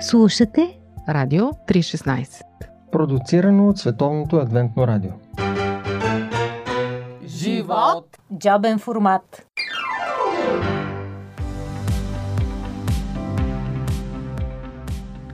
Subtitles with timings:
[0.00, 2.42] Слушате Радио 316
[2.92, 5.10] Продуцирано от Световното адвентно радио.
[7.26, 8.18] Живот!
[8.38, 9.46] Джобен формат.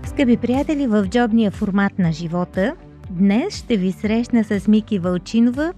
[0.04, 2.74] Скъпи приятели, в джобния формат на живота
[3.10, 5.72] Днес ще ви срещна с Мики Вълчинова,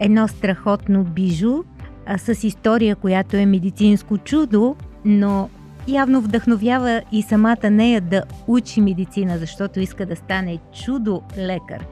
[0.00, 1.62] едно страхотно бижу
[2.06, 5.48] а, с история, която е медицинско чудо, но
[5.88, 11.84] явно вдъхновява и самата нея да учи медицина, защото иска да стане чудо лекар.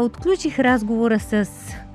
[0.00, 1.46] Отключих разговора с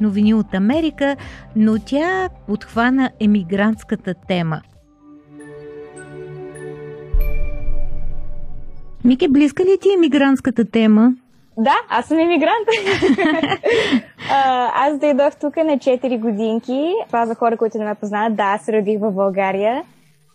[0.02, 1.16] новини от Америка,
[1.56, 4.62] но тя подхвана емигрантската тема.
[9.06, 11.14] Мике, близка ли ти емигрантската тема?
[11.58, 12.68] Да, аз съм иммигрант.
[14.76, 16.94] аз дойдох тук на 4 годинки.
[17.08, 19.84] Това за хора, които не ме познават, да, аз се родих в България.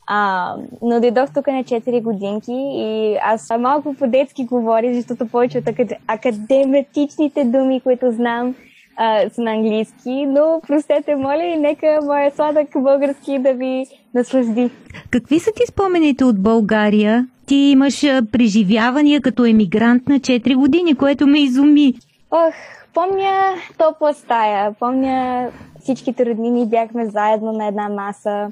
[0.07, 5.65] А, но дойдох тук на 4 годинки и аз малко по-детски говоря, защото повече от
[6.07, 8.55] академатичните думи, които знам,
[8.97, 14.71] а, са на английски, но простете, моля и нека моя сладък български да ви наслажди.
[15.11, 17.27] Какви са ти спомените от България?
[17.47, 18.01] Ти имаш
[18.33, 21.95] преживявания като емигрант на 4 години, което ме изуми.
[22.31, 22.55] Ох,
[22.95, 25.49] помня топла стая, помня
[25.81, 28.51] всичките роднини бяхме заедно на една маса.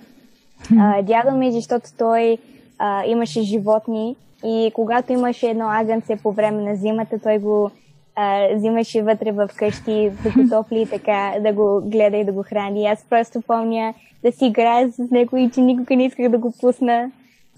[0.81, 2.39] А, дядо ми, защото той
[2.79, 7.71] а, имаше животни и когато имаше едно агънце по време на зимата, той го
[8.17, 12.33] а, взимаше вътре в къщи да го топли и така, да го гледа и да
[12.33, 12.87] го храни.
[12.87, 16.53] Аз просто помня да си играя с него и че никога не исках да го
[16.61, 17.11] пусна.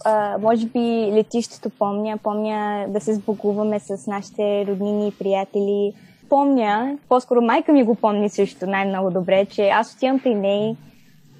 [0.05, 5.93] А, може би летището помня, помня да се сбогуваме с нашите роднини и приятели.
[6.29, 10.77] Помня, по-скоро майка ми го помни също най-много добре, че аз отивам при нея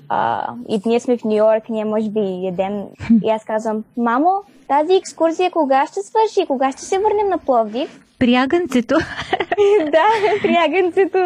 [0.09, 2.83] а, и ние сме в Нью Йорк, ние може би едем.
[3.25, 4.31] И аз казвам, мамо,
[4.69, 6.47] тази екскурзия кога ще свърши?
[6.47, 8.01] Кога ще се върнем на Пловдив?
[8.19, 8.95] Приягънцето.
[9.85, 10.07] да,
[10.43, 11.19] приягънцето.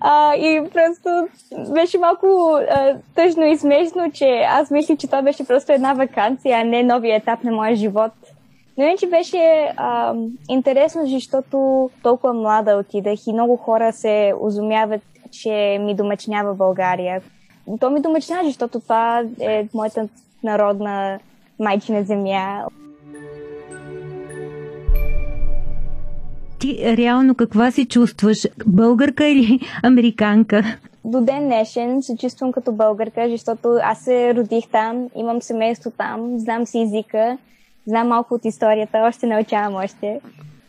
[0.00, 1.26] А, и просто
[1.74, 6.60] беше малко а, тъжно и смешно, че аз мислих, че това беше просто една вакансия,
[6.60, 8.12] а не новия етап на моя живот.
[8.78, 10.14] Но иначе беше а,
[10.48, 17.22] интересно, защото толкова млада отидах и много хора се озумяват, че ми домачнява България.
[17.80, 20.08] То ми домачнява, защото това е моята
[20.42, 21.18] народна
[21.58, 22.64] майчина земя.
[26.64, 28.46] ти реално каква се чувстваш?
[28.66, 30.62] Българка или американка?
[31.04, 36.38] До ден днешен се чувствам като българка, защото аз се родих там, имам семейство там,
[36.38, 37.38] знам си езика,
[37.86, 40.20] знам малко от историята, още научавам още.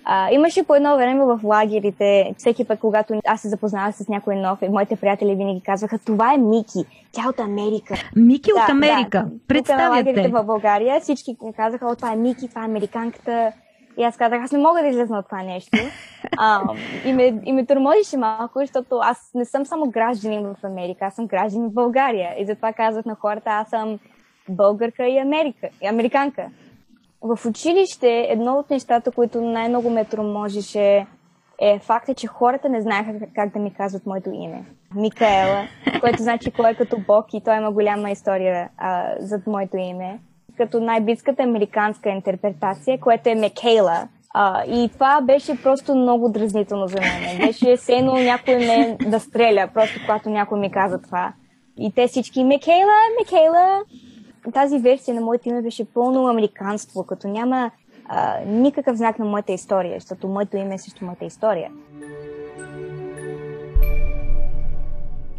[0.07, 4.35] А, имаше по едно време в лагерите, всеки път, когато аз се запознавах с някой
[4.35, 7.95] нов, и моите приятели винаги казваха, това е Мики, тя от Америка.
[8.15, 9.47] Мики да, от Америка, да.
[9.47, 9.83] представяте.
[9.83, 13.51] на лагерите в България всички казаха, о, това е Мики, това е американката,
[13.97, 15.77] и аз казах, аз не мога да излезна от това нещо.
[16.37, 16.61] А,
[17.05, 21.15] и, ме, и ме тормозише малко, защото аз не съм само гражданин в Америка, аз
[21.15, 22.29] съм гражданин в България.
[22.39, 23.99] И затова казах на хората, аз съм
[24.49, 26.49] българка и, Америка, и американка.
[27.25, 31.05] В училище едно от нещата, които най-много ме тормозише
[31.61, 34.65] е факта, че хората не знаеха как да ми казват моето име.
[34.95, 35.67] Микаела,
[35.99, 40.19] което значи кой е като Бог и той има голяма история а, зад моето име
[40.57, 44.07] като най-близката американска интерпретация, което е Мекейла.
[44.67, 47.37] И това беше просто много дразнително за мен.
[47.37, 51.33] Беше сено някой ме да стреля, просто когато някой ми каза това.
[51.79, 53.83] И те всички Мекейла, Мекейла.
[54.53, 57.71] Тази версия на моето име беше пълно американство, като няма
[58.05, 61.71] а, никакъв знак на моята история, защото моето име е също моята история.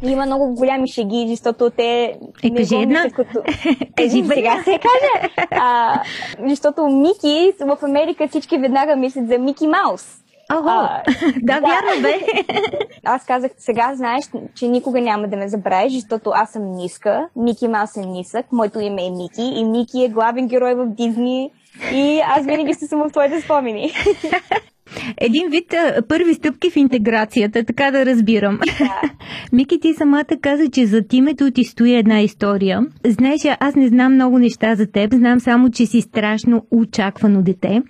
[0.03, 3.11] има много голями шеги, защото те е, кажи една.
[3.11, 3.43] Като...
[3.97, 5.33] Кажи сега се каже.
[5.51, 6.01] А,
[6.49, 10.26] защото Мики в Америка всички веднага мислят за Мики Маус.
[10.53, 11.03] Ого, а,
[11.43, 12.21] да, да, вярно бе.
[13.05, 14.25] Аз казах, сега знаеш,
[14.55, 18.81] че никога няма да ме забравиш, защото аз съм ниска, Мики Маус е нисък, моето
[18.81, 21.51] име е Мики и Мики е главен герой в Дизни
[21.93, 23.93] и аз винаги ще съм в твоите спомени.
[25.21, 25.75] Един вид
[26.09, 28.59] първи стъпки в интеграцията, така да разбирам.
[28.79, 29.01] Да.
[29.53, 32.81] Мики, ти самата каза, че зад името ти стои една история.
[33.07, 37.83] Знаеш, аз не знам много неща за теб, знам само, че си страшно очаквано дете.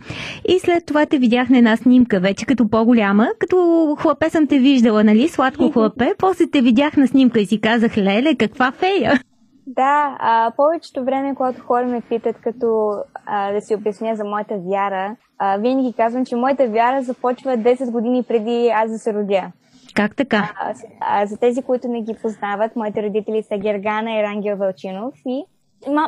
[0.48, 4.58] И след това те видях на една снимка вече като по-голяма, като хлапе съм те
[4.58, 5.28] виждала, нали?
[5.28, 6.12] Сладко хлапе.
[6.18, 9.20] После те видях на снимка и си казах, леле, каква фея!
[9.66, 12.92] Да, а, повечето време, когато хора ме питат като
[13.26, 17.90] а, да си обясня за моята вяра, а, винаги казвам, че моята вяра започва 10
[17.90, 19.52] години преди аз да се родя.
[19.94, 20.52] Как така?
[20.60, 25.14] А, а, за тези, които не ги познават, моите родители са Гергана и Рангел Велчинов.
[25.26, 25.44] И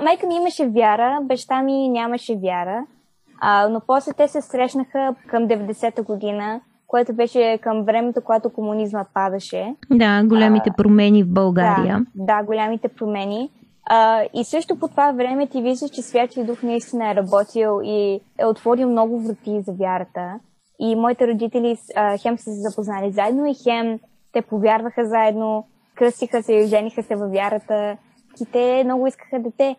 [0.02, 2.86] майка ми имаше вяра, баща ми нямаше вяра.
[3.40, 9.06] А, но после те се срещнаха към 90-та година, което беше към времето, когато комунизмът
[9.14, 9.74] падаше.
[9.90, 12.06] Да, големите промени в България.
[12.14, 13.50] Да, да голямите промени.
[13.90, 18.20] А, и също по това време ти виждаш, че Святия Дух наистина е работил и
[18.38, 20.38] е отворил много врати за вярата.
[20.80, 23.98] И моите родители а, хем са се запознали заедно и хем
[24.32, 27.96] те повярваха заедно, кръстиха се и жениха се във вярата.
[28.40, 29.76] И те много искаха дете.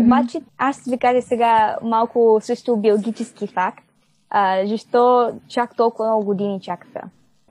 [0.00, 3.87] Обаче аз ви кажа сега малко също биологически факт.
[4.30, 7.02] А, защо чак толкова много години чакаха?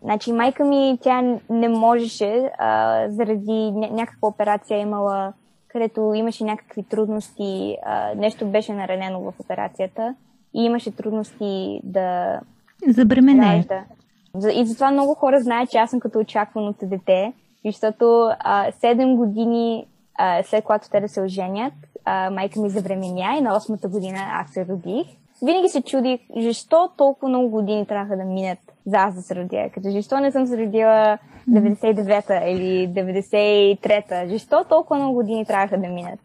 [0.02, 5.34] Значи майка ми, тя не можеше а, заради ня- някаква операция имала,
[5.68, 10.16] където имаше някакви трудности, а, нещо беше наранено в операцията
[10.54, 12.40] и имаше трудности да
[12.88, 13.66] Забремене.
[13.68, 14.52] Да.
[14.52, 17.34] И затова много хора знаят, че аз съм като очакваното дете,
[17.66, 19.86] защото а, 7 години
[20.16, 21.74] а, след когато те да се оженят,
[22.06, 25.08] а, майка ми забременя и на 8-та година аз се родих.
[25.42, 29.69] Винаги се чудих, защо толкова много години трябва да минат за аз да се родя.
[29.74, 31.18] Като защо не съм се родила
[31.50, 34.28] 99-та или 93-та?
[34.28, 36.19] Защо толкова много години трябва да минат?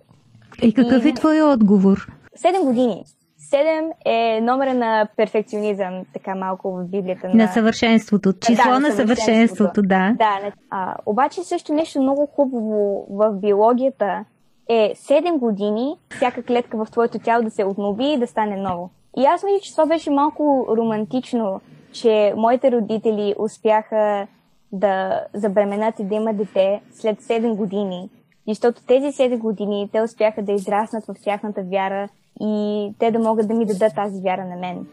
[0.63, 1.09] И какъв и...
[1.09, 2.13] е твой отговор?
[2.39, 3.05] 7 години.
[3.53, 7.29] 7 е номера на перфекционизъм, така малко в Библията.
[7.29, 8.33] На, на съвършенството.
[8.33, 10.15] Число да, на, на съвършенството, да.
[10.19, 14.25] Да, а, обаче също нещо много хубаво в биологията
[14.69, 18.91] е 7 години всяка клетка в твоето тяло да се обнови и да стане ново.
[19.17, 21.61] И аз мисля, че това беше малко романтично,
[21.93, 24.27] че моите родители успяха
[24.73, 28.11] да забременят и да имат дете след 7 години.
[28.49, 32.09] Защото тези 7 години те успяха да израснат в тяхната вяра
[32.41, 34.87] и те да могат да ми дадат тази вяра на мен.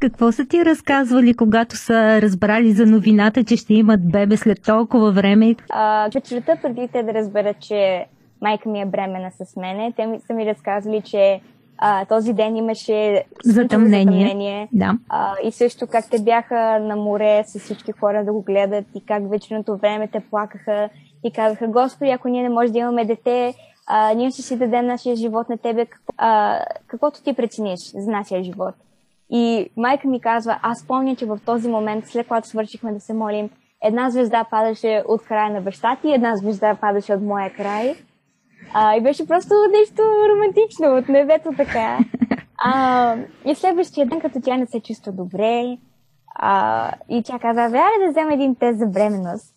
[0.00, 5.12] Какво са ти разказвали, когато са разбрали за новината, че ще имат бебе след толкова
[5.12, 5.54] време?
[5.70, 8.06] А, вечерта преди те да разберат, че
[8.40, 11.40] майка ми е бремена с мене, те ми са ми разказали, че
[11.78, 14.04] а, този ден имаше затъмнение.
[14.04, 14.68] затъмнение.
[14.72, 14.98] Да.
[15.08, 19.04] А, и също как те бяха на море с всички хора да го гледат и
[19.06, 20.88] как вечерното време те плакаха
[21.24, 23.54] и казаха, Господи, ако ние не можем да имаме дете,
[23.86, 28.10] а, ние ще си дадем нашия живот на тебе, какво, а, каквото ти прецениш за
[28.10, 28.74] нашия живот.
[29.30, 33.14] И майка ми казва, аз помня, че в този момент, след когато свършихме да се
[33.14, 33.50] молим,
[33.82, 37.94] една звезда падаше от края на баща ти, една звезда падаше от моя край.
[38.74, 40.02] А, и беше просто нещо
[40.32, 41.98] романтично от небето така.
[42.64, 45.78] А, и следващия ден, като тя не се чувства добре,
[46.34, 49.54] а, и тя каза, вярвай да взема един тест за бременност.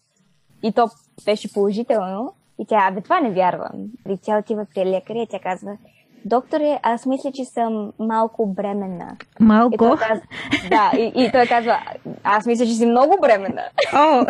[0.64, 0.90] И то
[1.26, 2.34] беше положително.
[2.60, 3.72] И тя, абе, това не вярвам.
[4.10, 5.78] И тя отива при лекаря и тя казва,
[6.26, 9.18] докторе, аз мисля, че съм малко бременна.
[9.40, 9.74] Малко?
[9.74, 10.26] И той казва,
[10.70, 11.80] да, и, и той казва,
[12.24, 13.64] аз мисля, че си много бременна.
[13.96, 14.26] О!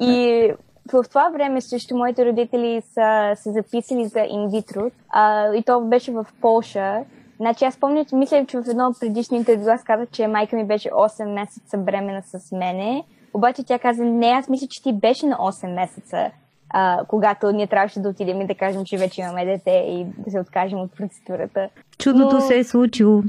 [0.00, 0.50] и
[0.92, 6.12] в това време също моите родители са се записали за инвитро а, и то беше
[6.12, 7.04] в Полша.
[7.36, 10.56] Значи аз помня, че мисля, че в едно от предишни интервю аз казах, че майка
[10.56, 13.04] ми беше 8 месеца бремена с мене.
[13.34, 16.30] Обаче тя каза, не, аз мисля, че ти беше на 8 месеца,
[16.70, 20.30] а, когато ние трябваше да отидем и да кажем, че вече имаме дете и да
[20.30, 21.68] се откажем от процедурата.
[21.98, 22.40] Чудото Но...
[22.40, 23.22] се е случило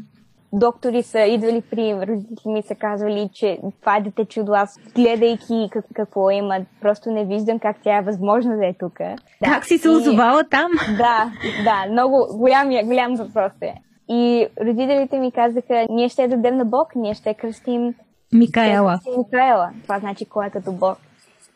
[0.53, 4.51] доктори са идвали при родители ми са казвали, че това е дете чудо.
[4.53, 8.97] Аз гледайки как, какво има, просто не виждам как тя е възможно да е тук.
[8.97, 9.15] Да.
[9.45, 10.71] Как си се озовала там?
[10.97, 11.31] Да,
[11.63, 13.73] да, много голям, голям въпрос е.
[14.09, 17.93] И родителите ми казаха, ние ще дадем на Бог, ние ще кръстим
[18.33, 18.99] Микаела.
[19.01, 19.69] Ще Микаела.
[19.83, 20.97] Това значи кой е като Бог.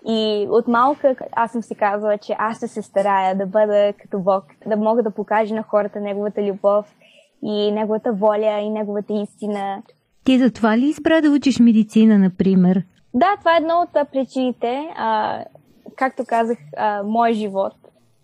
[0.08, 4.20] И от малка аз съм си казала, че аз ще се старая да бъда като
[4.20, 6.86] Бог, да мога да покажа на хората неговата любов
[7.44, 9.82] и неговата воля и неговата истина.
[10.24, 12.84] Ти за това ли избра да учиш медицина, например?
[13.14, 14.88] Да, това е една от причините.
[14.96, 15.40] А,
[15.96, 17.74] както казах, а, мой живот,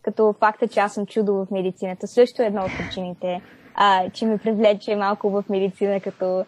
[0.01, 3.41] като факта, че аз съм чудо в медицината, също е една от причините,
[3.75, 6.45] а, че ме привлече малко в медицина, като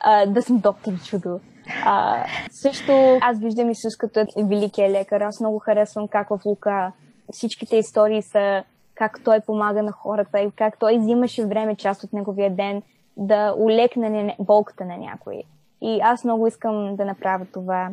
[0.00, 1.40] а, да съм доктор чудо.
[1.84, 5.20] А, също аз виждам Исус като великия лекар.
[5.20, 6.92] Аз много харесвам как в Лука
[7.32, 8.62] всичките истории са
[9.00, 12.82] как той помага на хората и как той взимаше време, част от неговия ден,
[13.16, 15.42] да улекне болката на някой.
[15.82, 17.90] И аз много искам да направя това.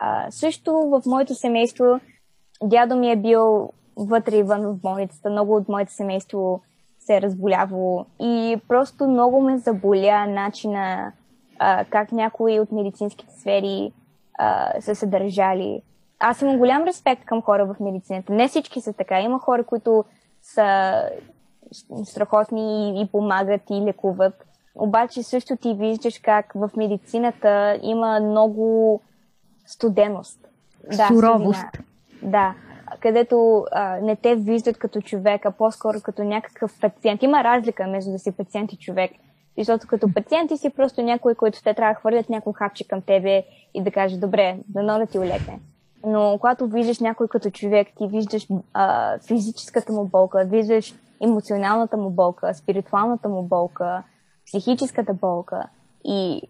[0.00, 2.00] А, също в моето семейство
[2.62, 5.30] дядо ми е бил вътре и вън в болницата.
[5.30, 6.60] Много от моето семейство
[6.98, 11.12] се е разболявало и просто много ме заболя начина
[11.58, 13.92] а, как някои от медицинските сфери
[14.38, 15.82] а, са се държали.
[16.20, 18.32] Аз имам голям респект към хора в медицината.
[18.32, 19.20] Не всички са така.
[19.20, 20.04] Има хора, които
[20.54, 21.02] са
[22.04, 24.44] страхотни и, и помагат и лекуват.
[24.74, 29.00] Обаче също ти виждаш как в медицината има много
[29.66, 30.48] студеност.
[30.96, 31.66] Да, Суровост.
[32.22, 32.54] Да.
[33.00, 37.22] където а, не те виждат като човек, а по-скоро като някакъв пациент.
[37.22, 39.10] Има разлика между да си пациент и човек.
[39.58, 43.02] Защото като пациент ти си просто някой, който те трябва да хвърлят някой хапче към
[43.02, 45.60] тебе и да каже, добре, да да ти улекне.
[46.06, 52.10] Но когато виждаш някой като човек, ти виждаш а, физическата му болка, виждаш емоционалната му
[52.10, 54.02] болка, спиритуалната му болка,
[54.46, 55.62] психическата болка.
[56.04, 56.42] И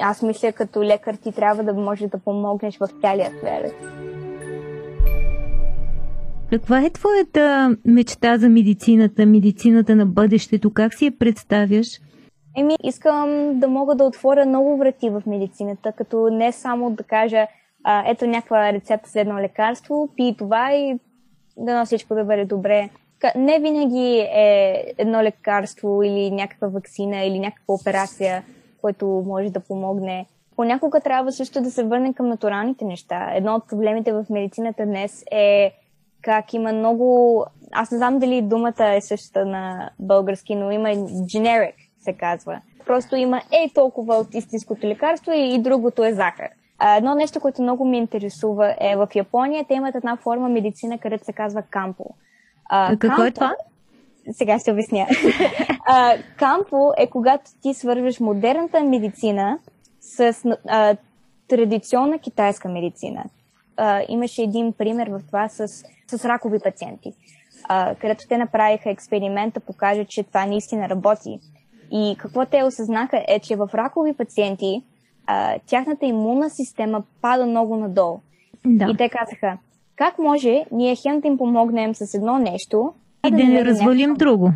[0.00, 3.70] аз мисля, като лекар ти трябва да можеш да помогнеш в цялия сфера.
[6.50, 10.72] Каква е твоята мечта за медицината, медицината на бъдещето?
[10.72, 12.00] Как си я представяш?
[12.56, 17.46] Еми, искам да мога да отворя много врати в медицината, като не само да кажа,
[17.84, 20.98] а, ето някаква рецепта за едно лекарство, пи това и
[21.56, 22.90] да на всичко да бъде добре.
[23.36, 28.42] Не винаги е едно лекарство или някаква вакцина или някаква операция,
[28.80, 30.26] което може да помогне.
[30.56, 33.30] Понякога трябва също да се върнем към натуралните неща.
[33.34, 35.72] Едно от проблемите в медицината днес е
[36.22, 37.44] как има много...
[37.72, 40.88] Аз не знам дали думата е същата на български, но има
[41.34, 42.60] generic, се казва.
[42.86, 46.48] Просто има е толкова от истинското лекарство и, и другото е захар.
[46.82, 50.98] А, едно нещо, което много ми интересува е в Япония те имат една форма медицина,
[50.98, 52.04] където се казва кампо.
[52.68, 53.24] А, Какво кампо...
[53.24, 53.54] е това?
[54.32, 55.06] Сега ще обясня.
[55.86, 59.58] а, кампо е когато ти свързваш модерната медицина
[60.00, 60.34] с
[60.68, 60.96] а,
[61.48, 63.24] традиционна китайска медицина.
[63.76, 65.68] А, имаше един пример в това с,
[66.06, 67.12] с ракови пациенти,
[67.68, 71.40] а, където те направиха експеримента, покажат, че това наистина работи.
[71.92, 74.82] И какво те осъзнаха е, че в ракови пациенти
[75.30, 78.20] а, тяхната имунна система пада много надолу.
[78.66, 78.90] Да.
[78.90, 79.58] И те казаха,
[79.96, 82.92] как може ние хем да им помогнем с едно нещо
[83.26, 84.18] и да, да не развалим някакъв...
[84.18, 84.52] друго.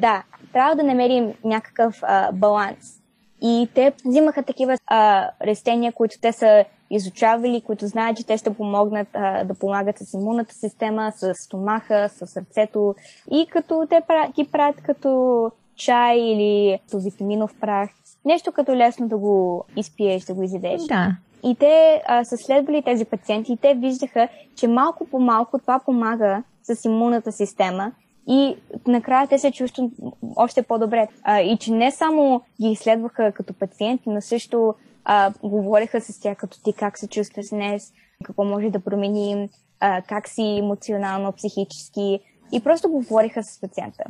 [0.00, 3.00] Да, трябва да намерим някакъв а, баланс.
[3.42, 8.54] И те взимаха такива а, растения, които те са изучавали, които знаят, че те ще
[8.54, 12.94] помогнат а, да помагат с имунната система, с стомаха, с сърцето.
[13.30, 14.02] И като те
[14.34, 17.90] ги правят като чай или с витаминов прах.
[18.24, 20.82] Нещо като лесно да го изпиеш, да го изядеш.
[20.82, 21.16] Да.
[21.44, 25.78] И те а, са следвали тези пациенти и те виждаха, че малко по малко това
[25.78, 27.92] помага с имунната система
[28.28, 29.90] и накрая те се чувстват
[30.36, 31.08] още по-добре.
[31.22, 36.36] А, и че не само ги изследваха като пациенти, но също а, говориха с тях
[36.36, 37.92] като ти как се чувстваш днес,
[38.24, 39.48] какво може да променим,
[39.80, 42.20] а, как си емоционално, психически
[42.52, 44.04] и просто говориха с пациента.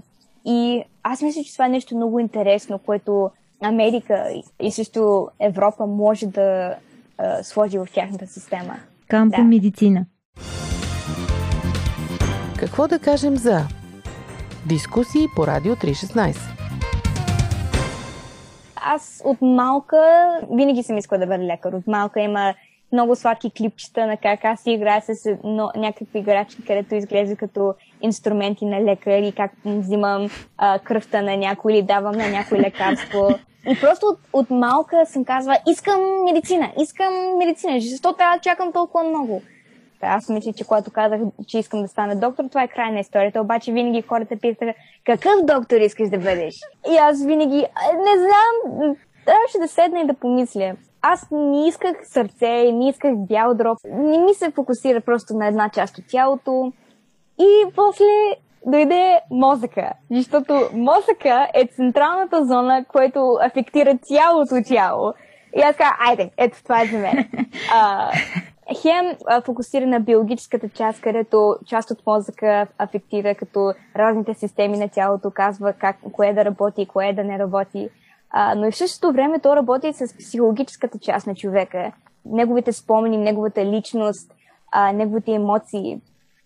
[0.45, 3.31] И аз мисля, че това е нещо много интересно, което
[3.65, 6.77] Америка и също Европа може да
[7.19, 8.77] а, сложи в тяхната система.
[9.09, 9.45] Кампо да.
[9.45, 10.07] медицина.
[12.59, 13.61] Какво да кажем за
[14.67, 16.37] дискусии по Радио 316?
[18.77, 21.73] Аз от малка винаги съм искала да бъда лекар.
[21.73, 22.55] От малка има
[22.93, 27.75] много сладки клипчета на как аз си играя с но, някакви играчки, където изглежда като
[28.03, 30.29] инструменти на лекар и как взимам
[30.59, 33.29] а, кръвта на някой или давам на някой лекарство.
[33.67, 38.73] И просто от, от малка съм казва, искам медицина, искам медицина, защо трябва да чакам
[38.73, 39.43] толкова много?
[40.03, 43.41] Аз мисля, че когато казах, че искам да стана доктор, това е край на историята.
[43.41, 46.55] Обаче винаги хората питаха, какъв доктор искаш да бъдеш?
[46.91, 50.77] И аз винаги, не знам, трябваше да седна и да помисля.
[51.03, 53.79] Аз не исках сърце, не исках бял дроб.
[53.85, 56.73] Не ми се фокусира просто на една част от тялото.
[57.39, 58.05] И после
[58.67, 65.13] дойде мозъка, защото мозъка е централната зона, която афектира цялото тяло.
[65.57, 67.29] И аз казах, айде, ето това е за мен.
[67.75, 68.11] А,
[68.83, 74.89] хем а, фокусира на биологическата част, където част от мозъка афектира като разните системи на
[74.89, 77.89] тялото, казва как, кое да работи и кое да не работи.
[78.31, 81.93] А, но и в същото време то работи с психологическата част на човека.
[82.25, 84.33] Неговите спомени, неговата личност,
[84.73, 86.01] а, неговите емоции.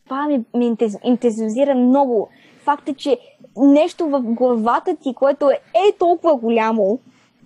[0.08, 2.28] Това ми, ми интензивизира много.
[2.64, 3.18] Факт е, че
[3.56, 6.98] нещо в главата ти, което е, е толкова голямо,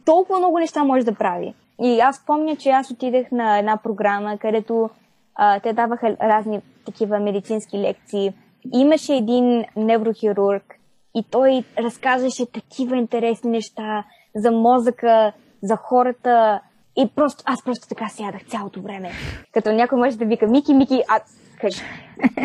[0.04, 1.54] толкова много неща може да прави.
[1.82, 4.90] И аз помня, че аз отидах на една програма, където
[5.34, 8.32] а, те даваха разни такива медицински лекции.
[8.72, 10.74] Имаше един неврохирург
[11.14, 14.04] и той разказваше такива интересни неща
[14.34, 16.60] за мозъка, за хората.
[16.96, 19.10] И просто, аз просто така сядах цялото време.
[19.52, 21.20] Като някой може да вика Мики, Мики, а
[21.62, 21.82] кажи.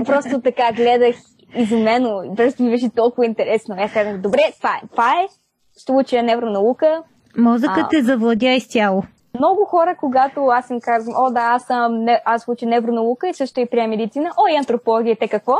[0.05, 1.15] Просто така гледах
[1.55, 2.35] изумено.
[2.35, 3.75] Просто ми беше толкова интересно.
[3.79, 4.87] Аз казах, добре, това е.
[4.91, 5.27] Това е.
[5.81, 7.03] Ще уча невронаука.
[7.37, 9.03] Мозъкът те завладя изцяло.
[9.39, 13.33] Много хора, когато аз им казвам, о да, аз съм, не, аз уча невронаука и
[13.33, 15.53] също и прия медицина, о и антропология, те какво?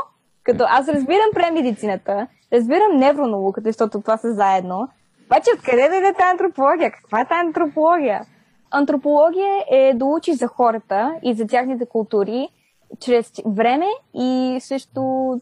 [0.44, 4.88] Като аз разбирам прия медицината, разбирам невронауката, защото това са заедно,
[5.26, 6.92] обаче откъде да иде тази антропология?
[6.92, 8.22] Каква е тази антропология?
[8.72, 12.50] Антропология е да учи за хората и за тяхните култури
[13.00, 15.34] чрез време и също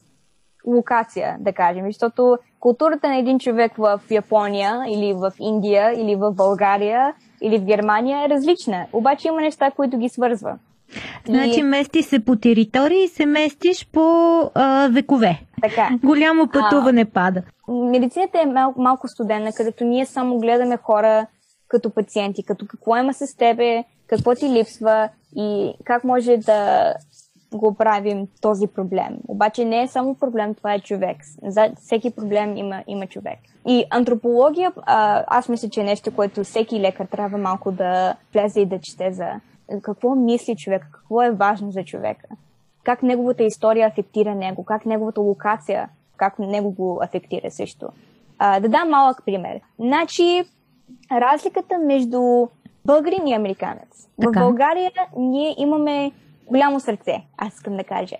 [0.68, 1.86] локация, да кажем.
[1.86, 7.64] Защото културата на един човек в Япония или в Индия или в България или в
[7.64, 8.86] Германия е различна.
[8.94, 10.58] Обаче има неща, които ги свързва.
[11.25, 14.02] Значи мести се по територии и се местиш по
[14.56, 15.42] а, векове.
[15.62, 15.90] Така.
[16.04, 17.42] Голямо пътуване а, пада.
[17.68, 21.28] Медицината е мал, малко студена, където ние само гледаме хора
[21.68, 26.94] като пациенти, като какво има с тебе, какво ти липсва и как може да
[27.54, 29.18] го правим този проблем.
[29.28, 31.18] Обаче не е само проблем, това е човек.
[31.44, 33.40] За всеки проблем има, има човек.
[33.68, 38.62] И антропология, а, аз мисля, че е нещо, което всеки лекар трябва малко да влезе
[38.62, 39.28] и да чете за
[39.82, 42.28] какво мисли човек, какво е важно за човека,
[42.84, 47.90] как неговата история афектира него, как неговата локация, как него го афектира също.
[48.40, 49.60] А, да дам малък пример.
[49.80, 50.44] Значи,
[51.12, 52.48] разликата между
[52.86, 54.08] българин и американец.
[54.22, 54.40] Така.
[54.40, 56.12] В България ние имаме
[56.48, 58.16] голямо сърце, аз искам да кажа.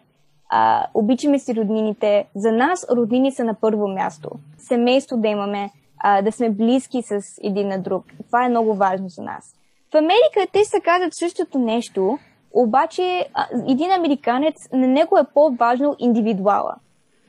[0.50, 2.26] А, обичаме си роднините.
[2.36, 4.30] За нас роднини са на първо място.
[4.58, 8.06] Семейство да имаме, а, да сме близки с един на друг.
[8.26, 9.56] Това е много важно за нас.
[9.92, 12.18] В Америка те се казват същото нещо,
[12.54, 16.76] обаче а, един американец, на него е по-важно индивидуала.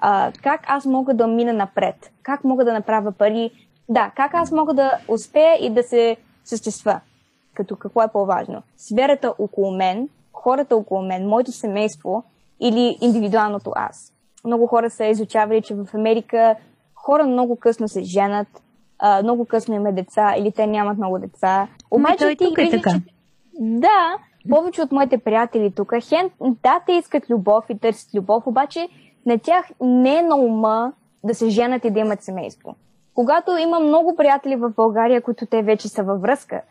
[0.00, 2.12] А, как аз мога да мина напред?
[2.22, 3.50] Как мога да направя пари?
[3.88, 7.00] Да, как аз мога да успея и да се същества?
[7.54, 8.62] Като какво е по-важно?
[8.76, 12.24] Сферата около мен, хората около мен, моето семейство
[12.60, 14.12] или индивидуалното аз.
[14.44, 16.56] Много хора са изучавали, че в Америка
[16.94, 18.48] хора много късно се женат,
[18.98, 21.68] а, много късно има деца или те нямат много деца.
[21.90, 22.90] Обаче той ти тук е така.
[22.90, 23.00] Че...
[23.60, 24.16] Да,
[24.50, 28.88] повече от моите приятели тук, хен, да, те искат любов и търсят любов, обаче
[29.26, 30.92] на тях не е на ума
[31.24, 32.74] да се женат и да имат семейство.
[33.14, 36.62] Когато има много приятели в България, които те вече са във връзка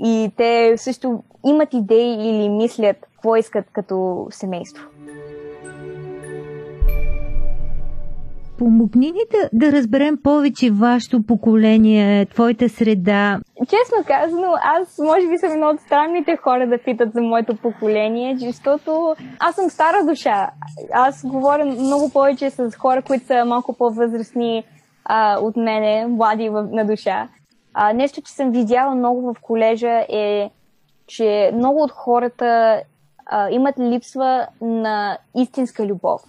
[0.00, 4.84] и те също имат идеи или мислят какво искат като семейство.
[8.58, 13.40] Помогни ни да, да разберем повече вашето поколение, твоята среда.
[13.60, 18.36] Честно казано, аз може би съм едно от странните хора да питат за моето поколение,
[18.38, 20.50] защото аз съм стара душа.
[20.92, 24.64] Аз говоря много повече с хора, които са малко по-възрастни
[25.04, 27.28] а, от мене, млади в, на душа.
[27.74, 30.50] А, нещо, че съм видяла много в колежа е,
[31.06, 32.82] че много от хората
[33.26, 36.22] а, имат липсва на истинска любов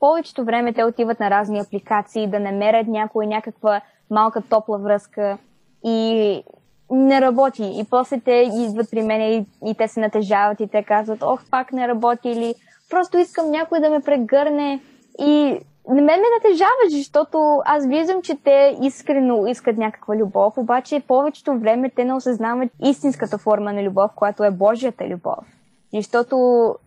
[0.00, 3.80] повечето време те отиват на разни апликации да намерят някоя някаква
[4.10, 5.38] малка топла връзка
[5.84, 6.42] и
[6.90, 7.62] не работи.
[7.64, 11.40] И после те идват при мен и, и те се натежават и те казват, ох,
[11.50, 12.54] пак не работи или
[12.90, 14.80] просто искам някой да ме прегърне
[15.18, 21.02] и не ме ме натежава, защото аз виждам, че те искрено искат някаква любов, обаче
[21.08, 25.55] повечето време те не осъзнават истинската форма на любов, която е Божията любов.
[25.96, 26.36] Защото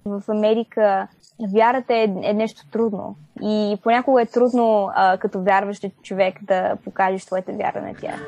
[0.05, 1.07] в Америка
[1.53, 3.15] вярата е, е нещо трудно.
[3.41, 8.27] И понякога е трудно а, като вярващ човек да покажеш твоята вяра на тях.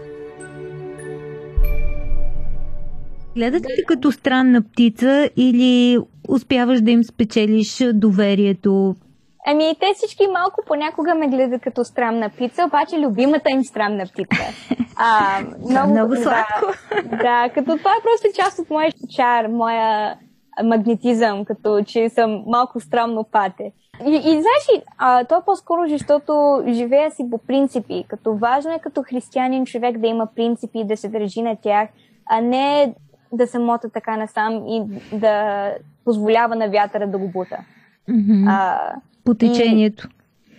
[3.36, 8.96] Гледат ли като странна птица или успяваш да им спечелиш доверието?
[9.48, 14.44] Ами, те всички малко понякога ме гледат като странна птица, обаче любимата им странна птица.
[14.96, 15.40] А,
[15.70, 16.66] много, много сладко.
[17.04, 20.16] Да, да, като това е просто част от моя чар, моя
[20.64, 23.72] магнетизъм, като че съм малко странно пате.
[24.06, 28.06] И, и знаеш, а, то е по-скоро, защото живея си по принципи.
[28.08, 31.90] Като важно е като християнин човек да има принципи, да се държи на тях,
[32.26, 32.94] а не
[33.32, 34.84] да се мота така насам и
[35.14, 35.68] да
[36.06, 37.58] позволява на вятъра да го бута.
[38.10, 38.46] Mm-hmm.
[38.50, 38.80] А,
[39.26, 40.10] по течението.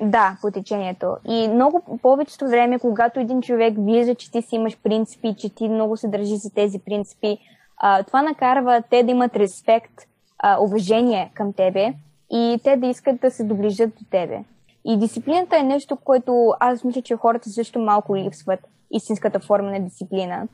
[0.03, 1.17] И, да, по течението.
[1.29, 5.69] И много повечето време, когато един човек вижда, че ти си имаш принципи, че ти
[5.69, 7.39] много се държи за тези принципи,
[7.83, 9.93] а, това накарва те да имат респект,
[10.39, 11.93] а, уважение към тебе
[12.31, 14.39] и те да искат да се доближат до тебе.
[14.85, 19.81] И дисциплината е нещо, което аз мисля, че хората също малко липсват истинската форма на
[19.81, 20.49] дисциплина.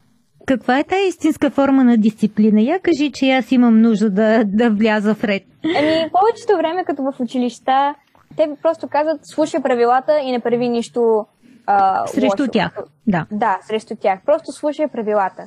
[0.46, 2.60] Каква е тази истинска форма на дисциплина?
[2.60, 5.42] Я кажи, че аз имам нужда да, да вляза в ред.
[5.64, 7.94] Ами, повечето време, като в училища,
[8.36, 11.26] те просто казват, слушай правилата и не прави нищо
[11.66, 12.52] а, Срещу лошо.
[12.52, 13.26] тях, да.
[13.32, 14.20] Да, срещу тях.
[14.26, 15.42] Просто слушай правилата.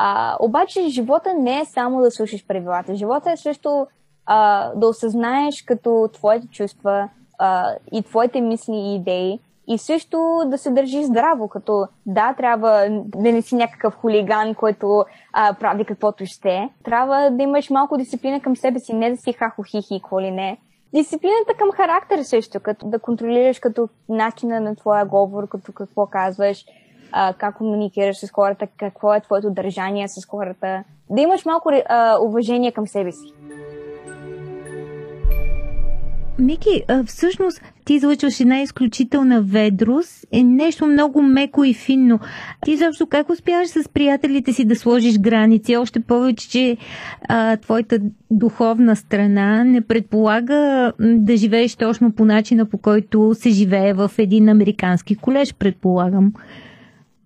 [0.00, 2.94] А, обаче живота не е само да слушаш правилата.
[2.94, 3.86] Живота е също
[4.26, 7.08] а, да осъзнаеш като твоите чувства
[7.38, 13.02] а, и твоите мисли и идеи и също да се държиш здраво, като да, трябва
[13.06, 16.68] да не си някакъв хулиган, който а, прави каквото ще.
[16.84, 20.30] Трябва да имаш малко дисциплина към себе си, не да си хахо-хихи и какво ли
[20.30, 20.58] не.
[20.94, 26.64] Дисциплината към характер също, като да контролираш като начина на твоя говор, като какво казваш,
[27.12, 30.84] а, как комуникираш с хората, какво е твоето държание с хората.
[31.10, 33.32] Да имаш малко а, уважение към себе си.
[36.38, 42.20] Мики, всъщност ти излъчваш една изключителна ведрост, е нещо много меко и финно.
[42.64, 45.76] Ти защо как успяваш с приятелите си да сложиш граници?
[45.76, 46.76] Още повече, че
[47.28, 47.98] а, твоята
[48.30, 54.48] духовна страна не предполага да живееш точно по начина, по който се живее в един
[54.48, 56.32] американски колеж, предполагам.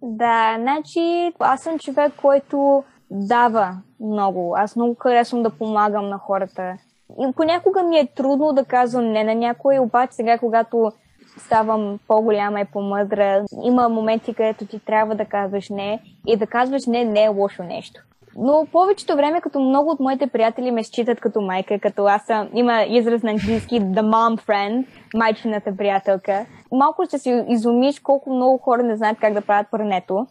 [0.03, 4.55] Да, значи аз съм човек, който дава много.
[4.57, 6.77] Аз много харесвам да помагам на хората.
[7.21, 10.93] И понякога ми е трудно да казвам не на някой, обаче сега, когато
[11.39, 16.87] ставам по-голяма и по-мъдра, има моменти, където ти трябва да казваш не и да казваш
[16.87, 18.03] не не е лошо нещо.
[18.37, 22.49] Но повечето време, като много от моите приятели ме считат като майка, като аз съм,
[22.55, 26.47] има израз на английски the mom friend, майчината приятелка.
[26.73, 30.27] Малко ще си изумиш колко много хора не знаят как да правят прането.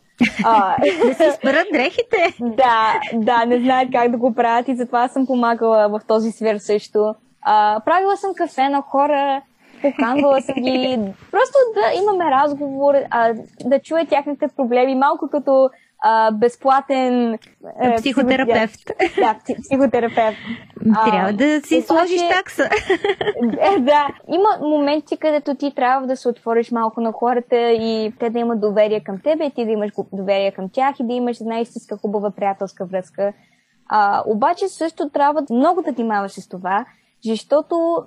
[0.45, 0.75] А,
[1.07, 2.35] да си спрат дрехите?
[2.39, 6.57] Да, да, не знаят как да го правят и затова съм помагала в този свир
[6.57, 7.15] също.
[7.41, 9.41] А, правила съм кафе на хора,
[9.81, 10.97] поканвала съм ги,
[11.31, 13.33] просто да имаме разговор, а,
[13.65, 15.69] да чуя тяхните проблеми, малко като
[16.01, 17.33] а, безплатен
[17.81, 18.79] е, психотерапевт.
[19.15, 20.37] Да, психотерапевт.
[21.05, 22.69] Трябва а, да си сложиш такса.
[23.59, 28.29] Е, да, има моменти, където ти трябва да се отвориш малко на хората и те
[28.29, 31.41] да имат доверие към тебе, и ти да имаш доверие към тях и да имаш
[31.41, 33.33] една истинска хубава приятелска връзка.
[33.89, 36.85] А, обаче също трябва много да внимаваш с това,
[37.25, 38.03] защото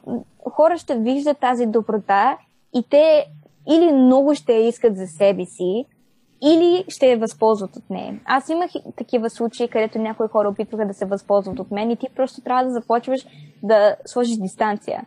[0.51, 2.37] хора ще виждат тази доброта
[2.75, 3.27] и те
[3.69, 5.87] или много ще я искат за себе си,
[6.45, 8.21] или ще я възползват от нея.
[8.25, 12.07] Аз имах такива случаи, където някои хора опитваха да се възползват от мен и ти
[12.17, 13.27] просто трябва да започваш
[13.63, 15.05] да сложиш дистанция.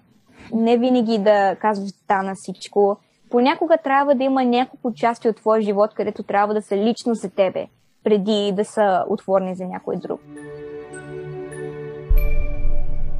[0.53, 2.97] Не винаги да казваш да на всичко.
[3.29, 7.29] Понякога трябва да има няколко части от твоя живот, където трябва да са лично за
[7.29, 7.67] тебе,
[8.03, 10.21] преди да са отворени за някой друг.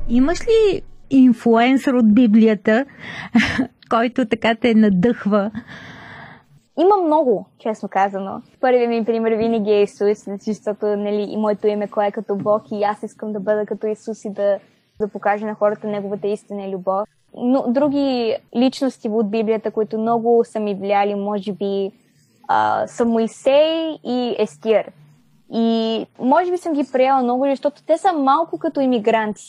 [0.10, 2.86] Имаш ли инфлуенсър от Библията,
[3.89, 5.51] който така те надъхва
[6.77, 8.41] има много, честно казано.
[8.61, 12.61] Първият ми пример винаги е Исус, защото нали, и моето име кое е като Бог
[12.71, 14.59] и аз искам да бъда като Исус и да,
[14.99, 17.07] да покажа на хората неговата истина и любов.
[17.35, 21.91] Но други личности от Библията, които много са ми влияли, може би,
[22.47, 24.91] а, са Моисей и Естир.
[25.53, 29.43] И може би съм ги приела много, защото те са малко като иммигранти.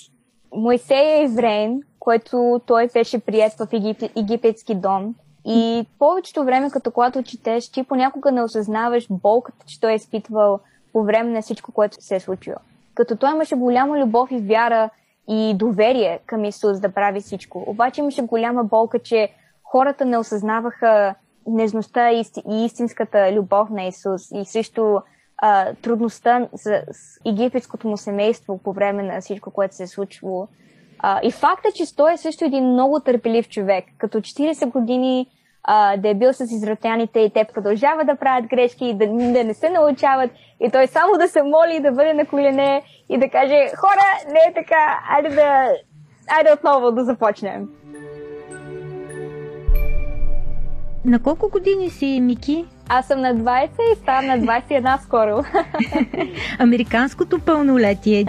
[0.54, 3.68] Моисей е евреин, който той беше прият в
[4.16, 5.14] египетски дом
[5.50, 10.61] и повечето време, като когато четеш, ти понякога не осъзнаваш болката, че той е изпитвал
[10.92, 12.56] по време на всичко, което се е случило.
[12.94, 14.90] Като той имаше голяма любов и вяра
[15.28, 17.64] и доверие към Исус да прави всичко.
[17.66, 19.28] Обаче имаше голяма болка, че
[19.64, 21.14] хората не осъзнаваха
[21.46, 25.02] нежността и истинската любов на Исус и също
[25.38, 30.48] а, трудността с, с египетското му семейство по време на всичко, което се е случвало.
[30.98, 33.84] А, и факта, че той е също един много търпелив човек.
[33.98, 35.26] Като 40 години
[35.70, 39.44] а, да е бил с израелтяните и те продължават да правят грешки и да, да
[39.44, 43.28] не се научават и той само да се моли да бъде на колене и да
[43.28, 45.68] каже хора, не е така, айде да,
[46.38, 47.68] айде отново да започнем.
[51.04, 52.64] На колко години си, Мики?
[52.88, 55.44] Аз съм на 20 и ставам на 21 скоро.
[56.59, 58.26] Американското пълнолетие.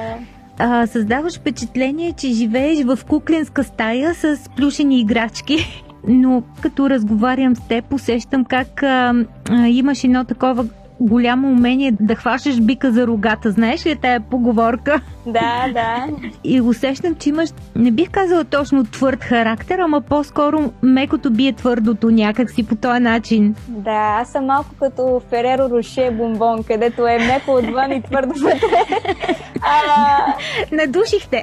[0.58, 7.68] А, създаваш впечатление, че живееш в кукленска стая с плюшени играчки но като разговарям с
[7.68, 9.14] теб, усещам как а,
[9.50, 10.66] а, имаш едно такова
[11.00, 13.52] голямо умение да хващаш бика за рогата.
[13.52, 15.02] Знаеш ли тая поговорка?
[15.26, 16.08] Да, да.
[16.44, 22.12] И усещам, че имаш, не бих казала точно твърд характер, ама по-скоро мекото бие твърдото
[22.12, 23.56] някакси по този начин.
[23.68, 28.86] Да, аз съм малко като Фереро Роше бомбон, където е меко отвън и твърдо вътре.
[29.62, 30.18] а...
[30.72, 31.42] Надушихте.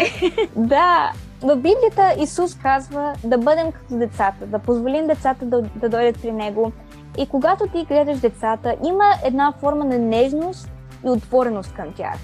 [0.57, 1.13] Да,
[1.47, 6.33] в Библията Исус казва да бъдем като децата, да позволим децата да, да дойдат при
[6.33, 6.73] Него.
[7.19, 10.69] И когато ти гледаш децата, има една форма на нежност
[11.07, 12.17] и отвореност към тях.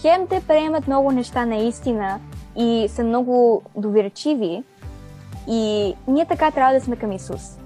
[0.00, 2.20] Хем те приемат много неща наистина
[2.56, 4.62] и са много доверчиви.
[5.48, 7.58] И ние така трябва да сме към Исус.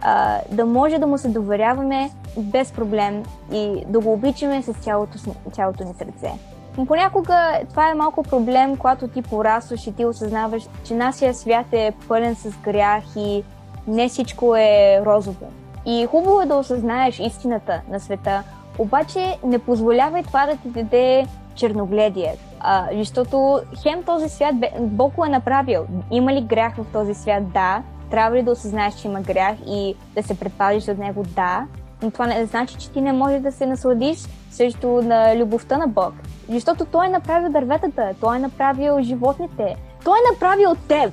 [0.00, 5.18] А, да може да му се доверяваме без проблем и да го обичаме с цялото,
[5.52, 6.55] цялото ни сърце.
[6.78, 11.66] Но понякога това е малко проблем, когато ти порастваш и ти осъзнаваш, че нашия свят
[11.72, 13.44] е пълен с грях и
[13.86, 15.46] не всичко е розово.
[15.86, 18.42] И хубаво е да осъзнаеш истината на света,
[18.78, 22.36] обаче не позволявай това да ти даде черногледие.
[22.60, 25.86] А, защото хем този свят Бог го е направил.
[26.10, 27.52] Има ли грях в този свят?
[27.52, 27.82] Да.
[28.10, 31.22] Трябва ли да осъзнаеш, че има грях и да се предпазиш от него?
[31.22, 31.66] Да.
[32.02, 34.18] Но това не значи, че ти не можеш да се насладиш
[34.50, 36.12] също на любовта на Бог.
[36.48, 41.12] Защото той е направил дърветата, той е направил животните, той е направил теб.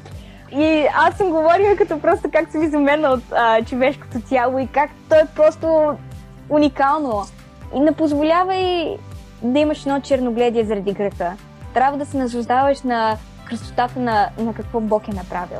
[0.52, 4.90] И аз съм говорила като просто как съм изумена от а, човешкото тяло и как
[5.10, 5.96] той е просто
[6.50, 7.24] уникално.
[7.76, 8.96] И не позволявай
[9.42, 11.34] да имаш едно черногледие заради греха.
[11.74, 13.18] Трябва да се наслаждаваш на
[13.50, 15.60] красотата на, на какво Бог е направил.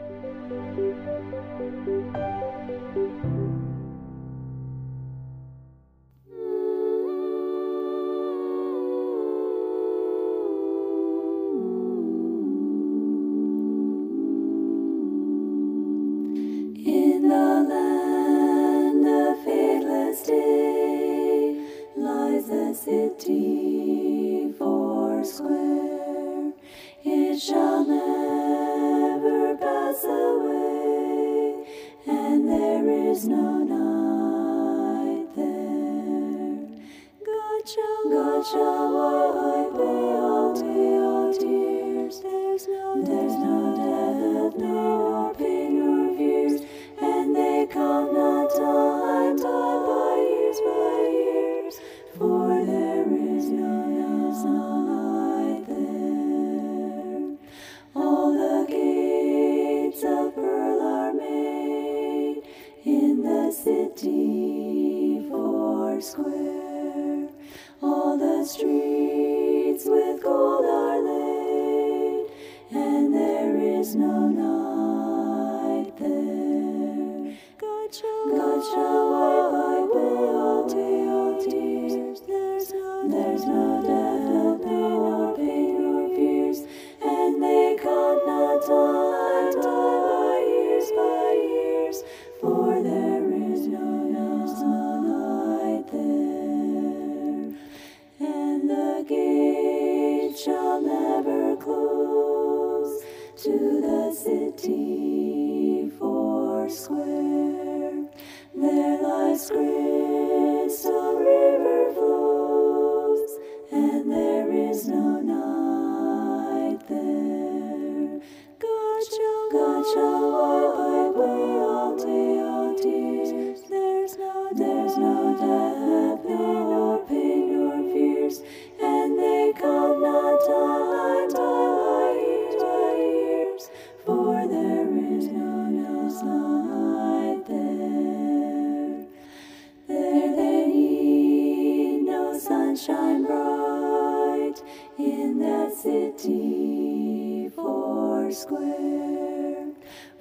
[148.51, 149.71] square,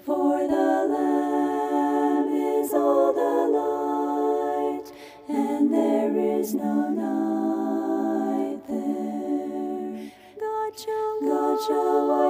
[0.06, 4.92] for the Lamb is all the light,
[5.28, 10.12] and there is no night there.
[10.38, 12.29] God shall, God shall